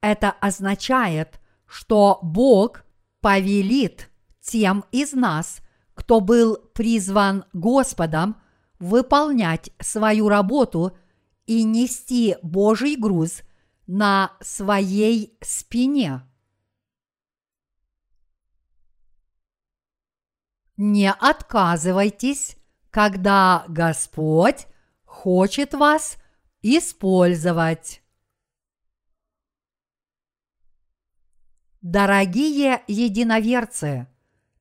Это 0.02 0.32
означает, 0.32 1.40
что 1.66 2.20
Бог 2.22 2.84
повелит 3.22 4.10
тем 4.42 4.86
из 4.92 5.14
нас, 5.14 5.62
кто 5.94 6.22
был 6.22 6.58
призван 6.74 7.46
Господом, 7.54 8.42
выполнять 8.80 9.72
свою 9.80 10.30
работу 10.30 10.98
и 11.46 11.64
нести 11.64 12.38
Божий 12.42 12.96
груз 12.96 13.42
на 13.88 14.32
своей 14.40 15.38
спине. 15.42 16.22
Не 20.78 21.12
отказывайтесь, 21.12 22.56
когда 22.90 23.66
Господь 23.68 24.68
хочет 25.04 25.74
вас 25.74 26.19
использовать. 26.62 28.02
Дорогие 31.82 32.84
единоверцы, 32.88 34.08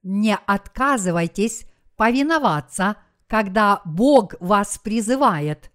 не 0.03 0.37
отказывайтесь 0.37 1.67
повиноваться, 1.97 2.97
когда 3.27 3.83
Бог 3.85 4.35
вас 4.41 4.79
призывает, 4.79 5.73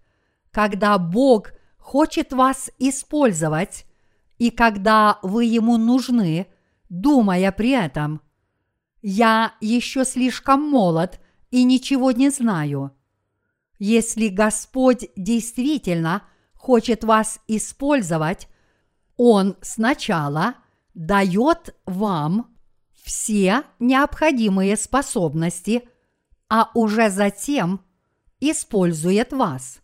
когда 0.50 0.98
Бог 0.98 1.52
хочет 1.78 2.32
вас 2.32 2.70
использовать 2.78 3.84
и 4.38 4.50
когда 4.50 5.18
вы 5.22 5.44
Ему 5.44 5.76
нужны, 5.76 6.46
думая 6.88 7.52
при 7.52 7.70
этом, 7.70 8.22
«Я 9.02 9.54
еще 9.60 10.04
слишком 10.06 10.62
молод 10.62 11.20
и 11.50 11.62
ничего 11.62 12.10
не 12.10 12.30
знаю», 12.30 12.93
если 13.78 14.28
Господь 14.28 15.10
действительно 15.16 16.22
хочет 16.54 17.04
вас 17.04 17.40
использовать, 17.48 18.48
Он 19.16 19.56
сначала 19.62 20.54
дает 20.94 21.74
вам 21.84 22.54
все 23.02 23.64
необходимые 23.80 24.76
способности, 24.76 25.88
а 26.48 26.70
уже 26.74 27.10
затем 27.10 27.80
использует 28.40 29.32
вас. 29.32 29.80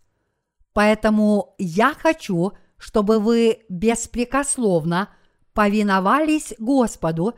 Поэтому 0.73 1.55
я 1.57 1.93
хочу, 1.93 2.53
чтобы 2.77 3.19
вы 3.19 3.59
беспрекословно 3.67 5.09
повиновались 5.53 6.53
Господу 6.57 7.35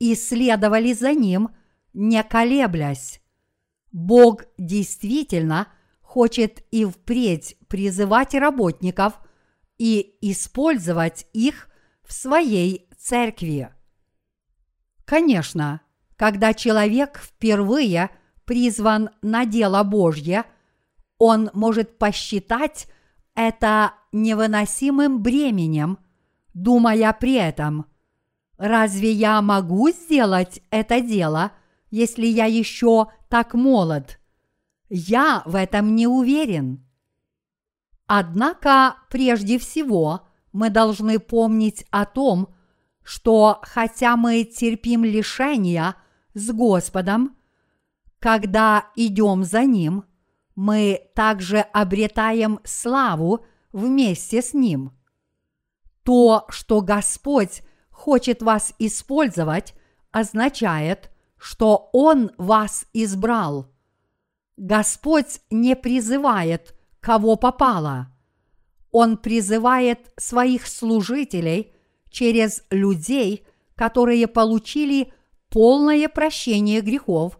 и 0.00 0.14
следовали 0.16 0.92
за 0.92 1.12
Ним, 1.12 1.50
не 1.92 2.22
колеблясь. 2.24 3.20
Бог 3.92 4.44
действительно– 4.58 5.68
хочет 6.14 6.62
и 6.70 6.84
впредь 6.84 7.56
призывать 7.66 8.34
работников 8.34 9.14
и 9.78 10.16
использовать 10.20 11.26
их 11.32 11.68
в 12.04 12.12
своей 12.12 12.88
церкви. 12.96 13.70
Конечно, 15.04 15.80
когда 16.14 16.54
человек 16.54 17.18
впервые 17.20 18.10
призван 18.44 19.10
на 19.22 19.44
дело 19.44 19.82
Божье, 19.82 20.44
он 21.18 21.50
может 21.52 21.98
посчитать 21.98 22.86
это 23.34 23.94
невыносимым 24.12 25.20
бременем, 25.20 25.98
думая 26.54 27.12
при 27.12 27.34
этом, 27.34 27.86
разве 28.56 29.10
я 29.10 29.42
могу 29.42 29.90
сделать 29.90 30.62
это 30.70 31.00
дело, 31.00 31.50
если 31.90 32.26
я 32.26 32.44
еще 32.44 33.08
так 33.28 33.54
молод– 33.54 34.20
я 34.96 35.42
в 35.44 35.56
этом 35.56 35.96
не 35.96 36.06
уверен. 36.06 36.86
Однако 38.06 38.96
прежде 39.10 39.58
всего 39.58 40.28
мы 40.52 40.70
должны 40.70 41.18
помнить 41.18 41.84
о 41.90 42.04
том, 42.04 42.54
что 43.02 43.58
хотя 43.62 44.16
мы 44.16 44.44
терпим 44.44 45.04
лишения 45.04 45.96
с 46.34 46.48
Господом, 46.52 47.36
когда 48.20 48.86
идем 48.94 49.42
за 49.42 49.64
Ним, 49.64 50.04
мы 50.54 51.10
также 51.16 51.58
обретаем 51.58 52.60
славу 52.62 53.44
вместе 53.72 54.42
с 54.42 54.54
Ним. 54.54 54.92
То, 56.04 56.46
что 56.50 56.82
Господь 56.82 57.62
хочет 57.90 58.42
вас 58.42 58.72
использовать, 58.78 59.74
означает, 60.12 61.10
что 61.36 61.90
Он 61.92 62.30
вас 62.38 62.86
избрал. 62.92 63.73
Господь 64.56 65.40
не 65.50 65.74
призывает, 65.74 66.74
кого 67.00 67.36
попало. 67.36 68.08
Он 68.90 69.16
призывает 69.16 70.12
своих 70.16 70.66
служителей 70.66 71.72
через 72.10 72.62
людей, 72.70 73.44
которые 73.74 74.28
получили 74.28 75.12
полное 75.48 76.08
прощение 76.08 76.80
грехов 76.80 77.38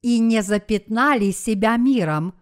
и 0.00 0.18
не 0.18 0.42
запятнали 0.42 1.30
себя 1.30 1.76
миром, 1.76 2.34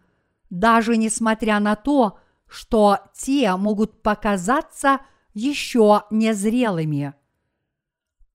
даже 0.50 0.96
несмотря 0.96 1.58
на 1.58 1.74
то, 1.74 2.18
что 2.46 2.98
те 3.12 3.56
могут 3.56 4.02
показаться 4.02 5.00
еще 5.34 6.04
незрелыми. 6.10 7.14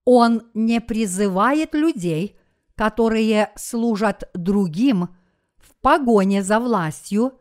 Он 0.03 0.43
не 0.53 0.81
призывает 0.81 1.73
людей, 1.73 2.37
которые 2.75 3.51
служат 3.55 4.29
другим 4.33 5.09
погоне 5.81 6.43
за 6.43 6.59
властью 6.59 7.33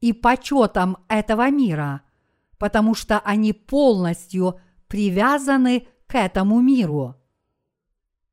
и 0.00 0.12
почетом 0.12 0.98
этого 1.08 1.50
мира, 1.50 2.02
потому 2.58 2.94
что 2.94 3.18
они 3.20 3.52
полностью 3.52 4.60
привязаны 4.88 5.88
к 6.06 6.14
этому 6.14 6.60
миру. 6.60 7.16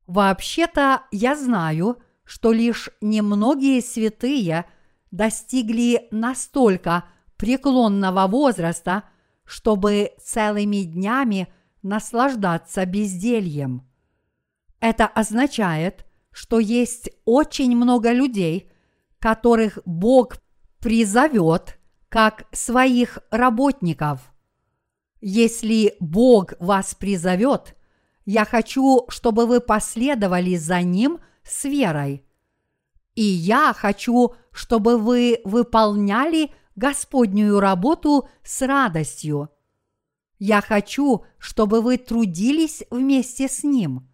Вообще-то 0.06 1.02
я 1.10 1.34
знаю, 1.34 1.98
что 2.24 2.52
лишь 2.52 2.90
немногие 3.00 3.80
святые 3.80 4.66
достигли 5.10 6.08
настолько 6.10 7.04
преклонного 7.36 8.26
возраста, 8.26 9.04
чтобы 9.44 10.12
целыми 10.22 10.82
днями 10.84 11.48
наслаждаться 11.82 12.86
бездельем. 12.86 13.86
Это 14.80 15.06
означает, 15.06 16.06
что 16.30 16.58
есть 16.58 17.10
очень 17.24 17.76
много 17.76 18.12
людей, 18.12 18.70
которых 19.24 19.78
Бог 19.86 20.36
призовет 20.80 21.78
как 22.10 22.44
своих 22.52 23.20
работников. 23.30 24.20
Если 25.22 25.94
Бог 25.98 26.52
вас 26.60 26.94
призовет, 26.94 27.74
я 28.26 28.44
хочу, 28.44 29.06
чтобы 29.08 29.46
вы 29.46 29.62
последовали 29.62 30.56
за 30.56 30.82
Ним 30.82 31.20
с 31.42 31.64
верой. 31.64 32.22
И 33.14 33.22
я 33.22 33.72
хочу, 33.72 34.34
чтобы 34.52 34.98
вы 34.98 35.40
выполняли 35.44 36.50
Господнюю 36.76 37.60
работу 37.60 38.28
с 38.42 38.60
радостью. 38.60 39.48
Я 40.38 40.60
хочу, 40.60 41.24
чтобы 41.38 41.80
вы 41.80 41.96
трудились 41.96 42.84
вместе 42.90 43.48
с 43.48 43.64
Ним. 43.64 44.06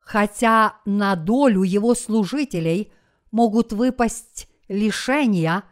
Хотя 0.00 0.74
на 0.84 1.14
долю 1.14 1.62
Его 1.62 1.94
служителей 1.94 2.92
могут 3.30 3.72
выпасть 3.72 4.48
лишения, 4.68 5.64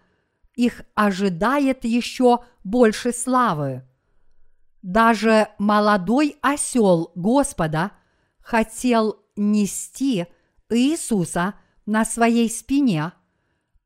их 0.55 0.83
ожидает 0.95 1.85
еще 1.85 2.45
больше 2.65 3.13
славы. 3.13 3.85
Даже 4.83 5.49
молодой 5.59 6.37
осел 6.43 7.13
Господа 7.15 7.93
хотел 8.41 9.21
нести 9.37 10.27
Иисуса 10.71 11.55
на 11.85 12.05
своей 12.05 12.49
спине, 12.49 13.13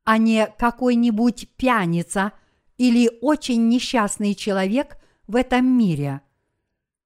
а 0.03 0.17
не 0.17 0.47
какой-нибудь 0.57 1.49
пьяница 1.57 2.33
или 2.77 3.11
очень 3.21 3.67
несчастный 3.67 4.33
человек 4.33 4.97
в 5.27 5.35
этом 5.35 5.65
мире. 5.65 6.21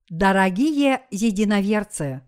Дорогие 0.09 1.01
единоверцы, 1.09 2.21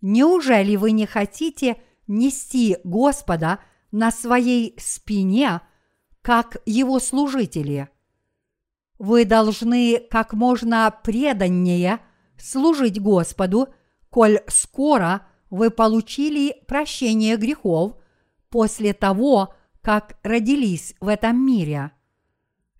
неужели 0.00 0.76
вы 0.76 0.92
не 0.92 1.06
хотите 1.06 1.76
нести 2.06 2.78
Господа 2.84 3.60
на 3.90 4.10
своей 4.10 4.74
спине, 4.78 5.60
как 6.22 6.58
его 6.66 6.98
служители– 7.00 7.88
вы 8.98 9.24
должны 9.24 10.00
как 10.10 10.32
можно 10.32 10.92
преданнее 11.02 12.00
служить 12.36 13.00
Господу, 13.00 13.68
коль 14.10 14.40
скоро 14.48 15.26
вы 15.50 15.70
получили 15.70 16.56
прощение 16.66 17.36
грехов 17.36 17.96
после 18.50 18.92
того, 18.92 19.54
как 19.82 20.18
родились 20.22 20.94
в 21.00 21.08
этом 21.08 21.44
мире. 21.44 21.92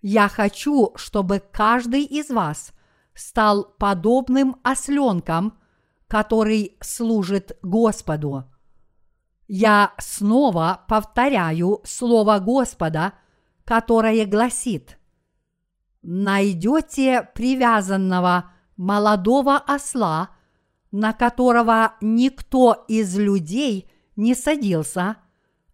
Я 0.01 0.27
хочу, 0.27 0.91
чтобы 0.95 1.41
каждый 1.51 2.03
из 2.03 2.29
вас 2.29 2.73
стал 3.13 3.63
подобным 3.79 4.57
осленком, 4.63 5.57
который 6.07 6.77
служит 6.81 7.57
Господу. 7.61 8.45
Я 9.49 9.93
снова 9.97 10.85
повторяю 10.87 11.81
слово 11.83 12.39
Господа, 12.39 13.15
которое 13.65 14.25
гласит– 14.25 14.95
найдете 16.01 17.29
привязанного 17.33 18.51
молодого 18.77 19.57
осла, 19.57 20.29
на 20.91 21.13
которого 21.13 21.93
никто 22.01 22.85
из 22.87 23.17
людей 23.17 23.91
не 24.15 24.33
садился, 24.35 25.17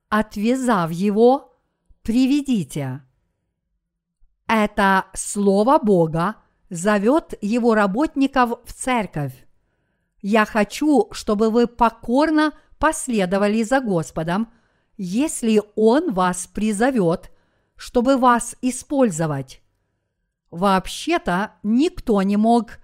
отвязав 0.10 0.92
его, 0.92 1.58
приведите. 2.02 3.02
Это 4.48 5.06
Слово 5.14 5.80
Бога 5.80 6.36
зовет 6.70 7.34
его 7.42 7.74
работников 7.74 8.60
в 8.66 8.74
церковь. 8.74 9.34
Я 10.22 10.46
хочу, 10.46 11.08
чтобы 11.12 11.50
вы 11.50 11.68
покорно 11.68 12.52
последовали 12.80 13.64
за 13.64 13.82
Господом, 13.82 14.52
если 14.98 15.62
Он 15.76 16.14
вас 16.14 16.48
призовет, 16.48 17.32
чтобы 17.76 18.18
вас 18.18 18.56
использовать. 18.62 19.62
Вообще-то 20.52 21.54
никто 21.64 22.22
не 22.22 22.38
мог 22.38 22.80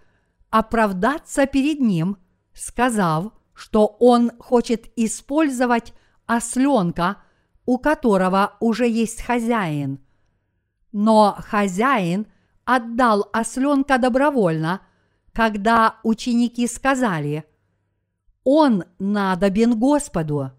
оправдаться 0.49 1.45
перед 1.45 1.79
ним, 1.79 2.17
сказав, 2.53 3.31
что 3.53 3.95
он 3.99 4.31
хочет 4.39 4.91
использовать 4.95 5.93
осленка, 6.25 7.17
у 7.65 7.77
которого 7.77 8.57
уже 8.59 8.87
есть 8.87 9.21
хозяин. 9.21 9.99
Но 10.91 11.37
хозяин 11.39 12.27
отдал 12.65 13.29
осленка 13.31 13.97
добровольно, 13.97 14.81
когда 15.31 15.97
ученики 16.03 16.67
сказали 16.67 17.45
«Он 18.43 18.83
надобен 18.99 19.77
Господу». 19.79 20.51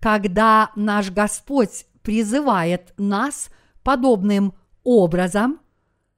Когда 0.00 0.70
наш 0.76 1.10
Господь 1.10 1.86
призывает 2.02 2.94
нас 2.96 3.50
подобным 3.82 4.54
образом– 4.82 5.60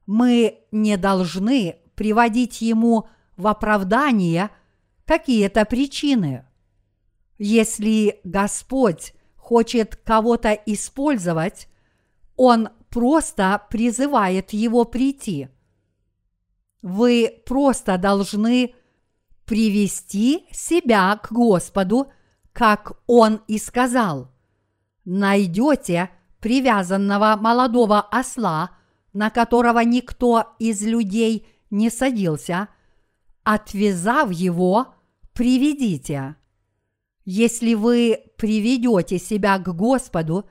мы 0.06 0.60
не 0.70 0.96
должны 0.96 1.76
приводить 1.94 2.60
ему 2.60 3.08
в 3.36 3.46
оправдание 3.46 4.50
какие-то 5.04 5.64
причины. 5.64 6.44
Если 7.38 8.20
Господь 8.24 9.14
хочет 9.36 9.96
кого-то 9.96 10.52
использовать, 10.52 11.68
Он 12.36 12.68
просто 12.88 13.62
призывает 13.70 14.52
его 14.52 14.84
прийти. 14.84 15.48
Вы 16.82 17.42
просто 17.46 17.96
должны 17.96 18.74
привести 19.52 20.46
себя 20.50 21.14
к 21.22 21.30
Господу, 21.30 22.10
как 22.54 22.92
Он 23.06 23.42
и 23.46 23.58
сказал. 23.58 24.32
Найдете 25.04 26.08
привязанного 26.40 27.36
молодого 27.36 28.00
осла– 28.00 28.70
на 29.12 29.30
которого 29.30 29.80
никто 29.80 30.54
из 30.58 30.82
людей 30.82 31.46
не 31.70 31.90
садился, 31.90 32.68
отвязав 33.42 34.30
его, 34.30 34.94
приведите. 35.32 36.36
Если 37.24 37.74
вы 37.74 38.24
приведете 38.36 39.18
себя 39.18 39.58
к 39.58 39.74
Господу, 39.74 40.48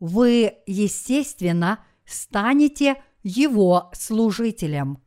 вы, 0.00 0.58
естественно, 0.66 1.84
станете 2.04 3.02
Его 3.22 3.90
служителем. 3.94 4.98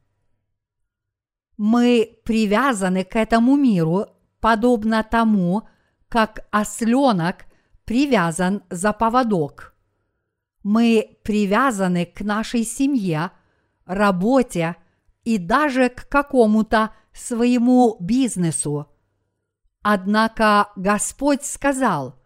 Мы 1.57 2.19
привязаны 2.23 3.03
к 3.03 3.15
этому 3.15 3.55
миру, 3.55 4.05
подобно 4.39 5.03
тому, 5.03 5.67
как 6.07 6.47
осленок 6.51 7.45
привязан 7.85 8.63
за 8.69 8.93
поводок– 8.93 9.73
мы 10.67 11.17
привязаны 11.23 12.05
к 12.05 12.19
нашей 12.19 12.65
семье, 12.65 13.31
работе 13.85 14.75
и 15.23 15.37
даже 15.37 15.87
к 15.87 16.09
какому-то 16.09 16.91
своему 17.13 17.95
бизнесу. 18.01 18.87
Однако 19.81 20.67
Господь 20.75 21.45
сказал, 21.45 22.19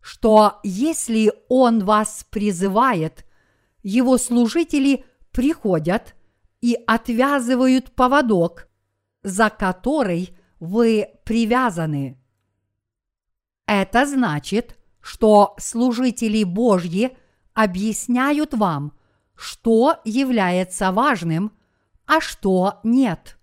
что 0.00 0.60
если 0.62 1.32
Он 1.48 1.84
вас 1.84 2.24
призывает, 2.30 3.26
Его 3.82 4.18
служители 4.18 5.04
приходят 5.32 6.14
и 6.60 6.78
отвязывают 6.86 7.90
поводок, 7.96 8.68
за 9.22 9.50
который 9.50 10.36
вы 10.58 11.08
привязаны. 11.24 12.18
Это 13.66 14.06
значит, 14.06 14.78
что 15.00 15.54
служители 15.58 16.44
Божьи 16.44 17.16
объясняют 17.54 18.54
вам, 18.54 18.92
что 19.34 20.00
является 20.04 20.92
важным, 20.92 21.52
а 22.06 22.20
что 22.20 22.80
нет. 22.84 23.38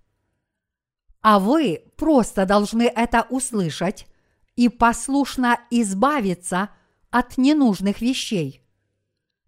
А 1.21 1.39
вы 1.39 1.83
просто 1.97 2.45
должны 2.45 2.83
это 2.83 3.25
услышать 3.29 4.07
и 4.55 4.69
послушно 4.69 5.59
избавиться 5.71 6.69
от 7.09 7.37
ненужных 7.37 8.01
вещей. 8.01 8.61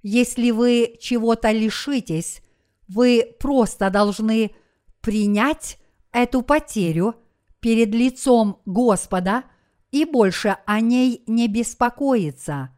Если 0.02 0.52
вы 0.52 0.98
чего-то 1.00 1.52
лишитесь, 1.52 2.42
вы 2.88 3.36
просто 3.39 3.89
должны 3.89 4.56
принять 5.02 5.79
эту 6.12 6.41
потерю 6.41 7.15
перед 7.60 7.93
лицом 7.93 8.62
Господа 8.65 9.43
и 9.91 10.06
больше 10.06 10.58
о 10.65 10.80
ней 10.80 11.24
не 11.28 11.48
беспокоиться. 11.48 12.69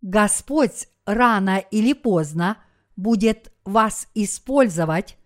Господь 0.00 0.88
рано 1.04 1.58
или 1.58 1.92
поздно 1.92 2.58
будет 2.96 3.52
вас 3.64 4.08
использовать, 4.14 5.16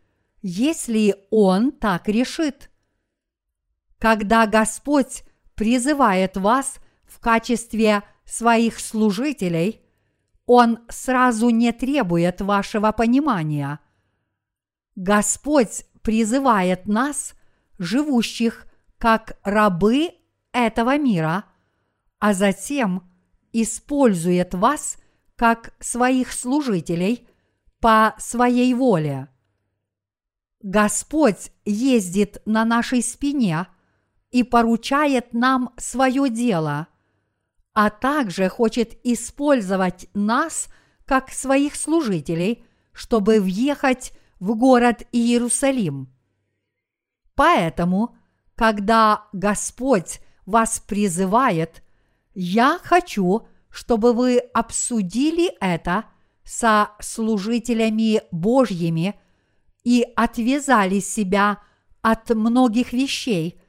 если 0.42 1.16
Он 1.30 1.72
так 1.72 2.08
решит. 2.08 2.70
Когда 3.98 4.46
Господь 4.46 5.24
призывает 5.54 6.36
вас 6.36 6.76
в 7.04 7.20
качестве 7.20 8.02
своих 8.24 8.80
служителей, 8.80 9.82
Он 10.46 10.80
сразу 10.88 11.50
не 11.50 11.72
требует 11.72 12.40
вашего 12.40 12.92
понимания. 12.92 13.78
Господь 14.96 15.84
призывает 16.02 16.86
нас, 16.86 17.34
живущих 17.78 18.66
как 18.98 19.38
рабы 19.42 20.10
этого 20.52 20.98
мира, 20.98 21.44
а 22.18 22.34
затем 22.34 23.10
использует 23.52 24.54
вас 24.54 24.98
как 25.36 25.74
своих 25.80 26.32
служителей 26.32 27.26
по 27.80 28.14
своей 28.18 28.72
воле. 28.74 29.28
Господь 30.62 31.50
ездит 31.64 32.40
на 32.46 32.64
нашей 32.64 33.02
спине 33.02 33.66
и 34.30 34.44
поручает 34.44 35.32
нам 35.32 35.74
свое 35.76 36.30
дело, 36.30 36.86
а 37.74 37.90
также 37.90 38.48
хочет 38.48 38.96
использовать 39.04 40.08
нас 40.14 40.68
как 41.04 41.30
своих 41.30 41.74
служителей, 41.74 42.64
чтобы 42.92 43.40
въехать 43.40 44.12
в 44.42 44.56
город 44.56 45.06
Иерусалим. 45.12 46.12
Поэтому, 47.36 48.16
когда 48.56 49.28
Господь 49.32 50.18
вас 50.46 50.80
призывает, 50.84 51.84
я 52.34 52.80
хочу, 52.82 53.46
чтобы 53.70 54.12
вы 54.12 54.38
обсудили 54.38 55.52
это 55.60 56.06
со 56.42 56.90
служителями 56.98 58.22
Божьими 58.32 59.14
и 59.84 60.04
отвязали 60.16 60.98
себя 60.98 61.62
от 62.00 62.30
многих 62.30 62.92
вещей, 62.92 63.60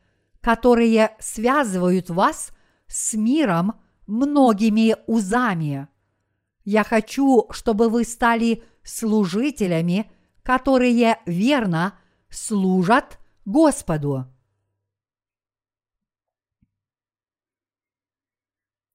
которые 0.42 1.16
связывают 1.20 2.10
вас 2.10 2.50
с 2.88 3.14
миром 3.14 3.80
многими 4.08 4.96
узами. 5.06 5.88
Я 6.66 6.84
хочу, 6.84 7.46
чтобы 7.52 7.90
вы 7.90 8.04
стали 8.06 8.64
служителями, 8.84 10.12
которые 10.43 11.19
верно 11.25 11.97
служат 12.29 13.19
Господу. 13.45 14.27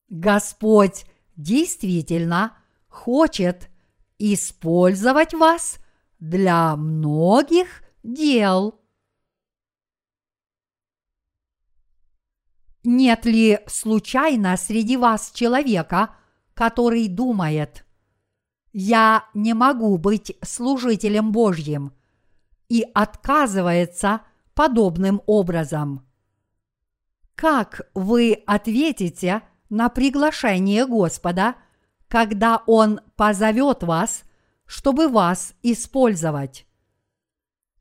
Господь 0.08 1.04
действительно 1.36 2.56
хочет 2.88 3.70
использовать 4.18 5.34
вас 5.34 5.78
для 6.18 6.76
многих 6.76 7.82
дел. 8.02 8.80
Нет 12.84 13.26
ли 13.26 13.60
случайно 13.66 14.56
среди 14.56 14.96
вас 14.96 15.30
человека, 15.32 16.16
который 16.54 17.06
думает, 17.08 17.84
я 18.72 19.24
не 19.34 19.54
могу 19.54 19.96
быть 19.98 20.36
служителем 20.42 21.32
Божьим 21.32 21.92
и 22.68 22.86
отказывается 22.94 24.22
подобным 24.54 25.22
образом? 25.26 26.06
Как 27.34 27.82
вы 27.94 28.42
ответите 28.46 29.42
на 29.70 29.88
приглашение 29.88 30.86
Господа, 30.86 31.54
когда 32.08 32.62
Он 32.66 33.00
позовет 33.16 33.82
вас, 33.82 34.24
чтобы 34.66 35.08
вас 35.08 35.54
использовать? 35.62 36.66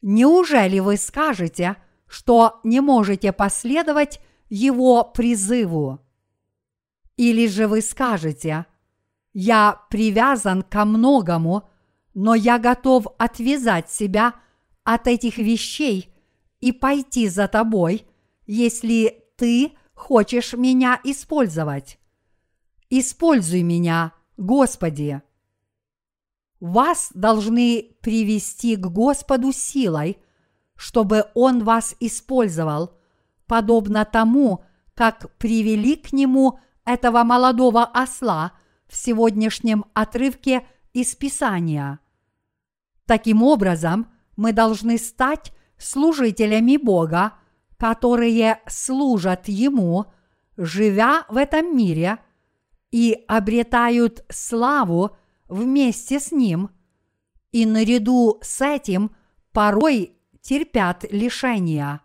Неужели 0.02 0.80
вы 0.80 0.98
скажете, 0.98 1.78
что 2.08 2.60
не 2.64 2.80
можете 2.82 3.34
последовать 3.34 4.22
Его 4.50 5.04
призыву? 5.04 6.00
Или 7.18 7.48
же 7.48 7.68
вы 7.68 7.82
скажете, 7.82 8.68
я 9.40 9.80
привязан 9.92 10.64
ко 10.64 10.84
многому, 10.84 11.70
но 12.16 12.34
я 12.34 12.58
готов 12.58 13.06
отвязать 13.20 13.88
себя 13.88 14.34
от 14.84 15.06
этих 15.06 15.38
вещей 15.38 16.12
и 16.60 16.72
пойти 16.72 17.30
за 17.30 17.48
тобой, 17.48 18.08
если 18.48 19.26
ты 19.36 19.74
хочешь 19.94 20.54
меня 20.54 21.00
использовать. 21.04 22.00
Используй 22.90 23.62
меня, 23.62 24.14
Господи. 24.38 25.22
Вас 26.60 27.12
должны 27.14 27.96
привести 28.02 28.76
к 28.76 28.88
Господу 28.88 29.52
силой, 29.52 30.18
чтобы 30.76 31.26
Он 31.36 31.64
вас 31.64 31.96
использовал, 32.00 32.98
подобно 33.46 34.04
тому, 34.04 34.66
как 34.96 35.32
привели 35.38 35.96
к 35.96 36.12
Нему 36.12 36.60
этого 36.86 37.22
молодого 37.22 37.84
осла 37.84 38.57
в 38.88 38.96
сегодняшнем 38.96 39.86
отрывке 39.94 40.66
из 40.94 41.16
Писания. 41.16 42.00
Таким 43.06 43.44
образом, 43.44 44.08
мы 44.36 44.54
должны 44.54 44.98
стать 44.98 45.52
служителями 45.78 46.78
Бога– 46.78 47.34
которые 47.78 48.62
служат 48.68 49.48
Ему, 49.48 50.06
живя 50.58 51.26
в 51.30 51.38
этом 51.38 51.76
мире, 51.78 52.18
и 52.90 53.24
обретают 53.28 54.26
славу 54.30 55.16
вместе 55.48 56.20
с 56.20 56.32
Ним, 56.32 56.72
и 57.52 57.66
наряду 57.66 58.40
с 58.42 58.62
этим 58.62 59.16
порой 59.52 60.18
терпят 60.42 61.06
лишения. 61.12 62.02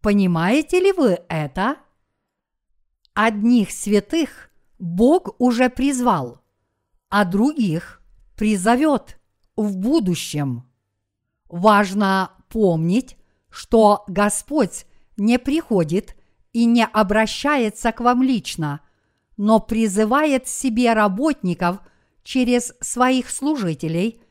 Понимаете 0.00 0.80
ли 0.80 0.92
вы 0.92 1.20
это? 1.28 1.76
Одних 3.14 3.70
святых 3.70 4.49
Бог 4.80 5.34
уже 5.38 5.68
призвал, 5.68 6.40
а 7.10 7.26
других 7.26 8.02
призовет 8.34 9.20
в 9.54 9.76
будущем. 9.76 10.64
Важно 11.50 12.30
помнить, 12.48 13.18
что 13.50 14.04
Господь 14.08 14.86
не 15.18 15.38
приходит 15.38 16.16
и 16.54 16.64
не 16.64 16.86
обращается 16.86 17.92
к 17.92 18.00
вам 18.00 18.22
лично, 18.22 18.80
но 19.36 19.60
призывает 19.60 20.48
себе 20.48 20.94
работников 20.94 21.80
через 22.22 22.72
своих 22.80 23.28
служителей, 23.28 24.22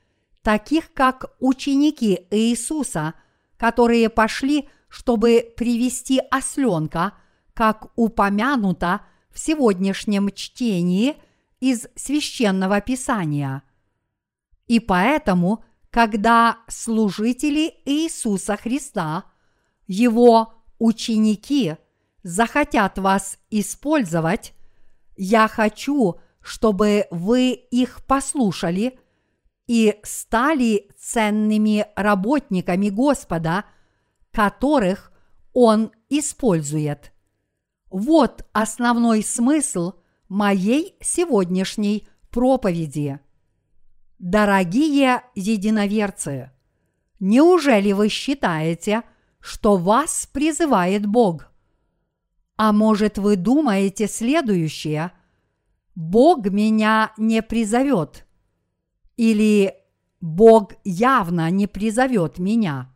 таких 0.42 0.94
как 0.94 1.36
ученики 1.40 2.26
Иисуса, 2.32 3.14
которые 3.56 4.10
пошли, 4.10 4.68
чтобы 4.88 5.54
привести 5.56 6.20
осленка, 6.32 7.14
как 7.54 7.92
упомянуто 7.96 9.02
в 9.32 9.40
сегодняшнем 9.40 10.32
чтении 10.32 11.16
из 11.60 11.88
священного 11.96 12.82
писания. 12.82 13.64
И 14.68 14.80
поэтому– 14.80 15.64
когда 15.92 16.60
служители 16.68 17.74
Иисуса 17.86 18.58
Христа, 18.58 19.26
Его 19.88 20.54
ученики, 20.78 21.78
захотят 22.22 23.00
вас 23.00 23.40
использовать, 23.50 24.54
я 25.16 25.48
хочу, 25.48 26.20
чтобы 26.42 27.08
вы 27.12 27.52
их 27.52 28.06
послушали 28.06 29.00
и 29.68 30.00
стали 30.04 30.90
ценными 30.98 31.88
работниками 31.96 32.90
Господа 32.90 33.66
которых 34.32 35.12
Он 35.54 35.92
использует. 36.10 37.12
Вот 37.90 38.46
основной 38.54 39.24
смысл 39.24 39.94
моей 40.28 40.96
сегодняшней 41.02 42.08
проповеди. 42.30 43.20
Дорогие 44.20 45.24
единоверцы, 45.34 46.52
неужели 47.20 47.94
вы 47.94 48.10
считаете, 48.10 49.04
что 49.40 49.78
вас 49.78 50.30
призывает 50.32 51.06
Бог? 51.06 51.52
А 52.58 52.74
может 52.74 53.18
вы 53.18 53.38
думаете 53.38 54.08
следующее? 54.08 55.12
Бог 55.96 56.46
меня 56.46 57.14
не 57.18 57.42
призовет. 57.42 58.28
Или 59.18 59.74
Бог 60.22 60.74
явно 60.84 61.50
не 61.50 61.68
призовет 61.68 62.38
меня. 62.38 62.94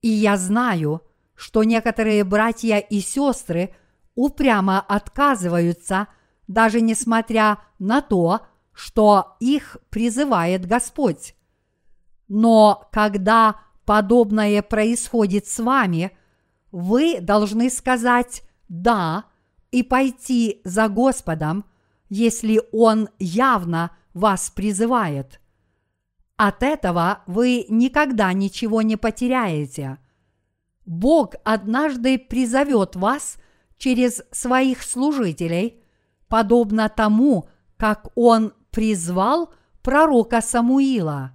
И 0.00 0.08
я 0.08 0.36
знаю, 0.36 1.02
что 1.38 1.62
некоторые 1.62 2.24
братья 2.24 2.78
и 2.78 2.98
сестры 2.98 3.72
упрямо 4.16 4.80
отказываются, 4.80 6.08
даже 6.48 6.80
несмотря 6.80 7.58
на 7.78 8.00
то, 8.00 8.40
что 8.72 9.36
их 9.38 9.76
призывает 9.88 10.66
Господь. 10.66 11.36
Но 12.26 12.88
когда 12.90 13.60
подобное 13.84 14.62
происходит 14.62 15.46
с 15.46 15.60
вами, 15.60 16.10
вы 16.72 17.20
должны 17.20 17.70
сказать 17.70 18.42
«да» 18.68 19.24
и 19.70 19.84
пойти 19.84 20.60
за 20.64 20.88
Господом, 20.88 21.64
если 22.08 22.60
Он 22.72 23.10
явно 23.20 23.92
вас 24.12 24.50
призывает. 24.50 25.40
От 26.36 26.64
этого 26.64 27.22
вы 27.28 27.64
никогда 27.68 28.32
ничего 28.32 28.82
не 28.82 28.96
потеряете. 28.96 29.98
Бог 30.88 31.34
однажды 31.44 32.18
призовет 32.18 32.96
вас 32.96 33.36
через 33.76 34.22
своих 34.30 34.82
служителей, 34.82 35.82
подобно 36.28 36.88
тому, 36.88 37.50
как 37.76 38.08
Он 38.14 38.54
призвал 38.70 39.52
пророка 39.82 40.40
Самуила. 40.40 41.32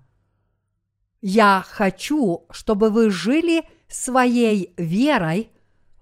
Я 1.21 1.63
хочу, 1.67 2.47
чтобы 2.49 2.89
вы 2.89 3.11
жили 3.11 3.63
своей 3.87 4.73
верой 4.75 5.51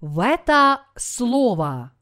в 0.00 0.20
это 0.20 0.80
слово. 0.96 1.92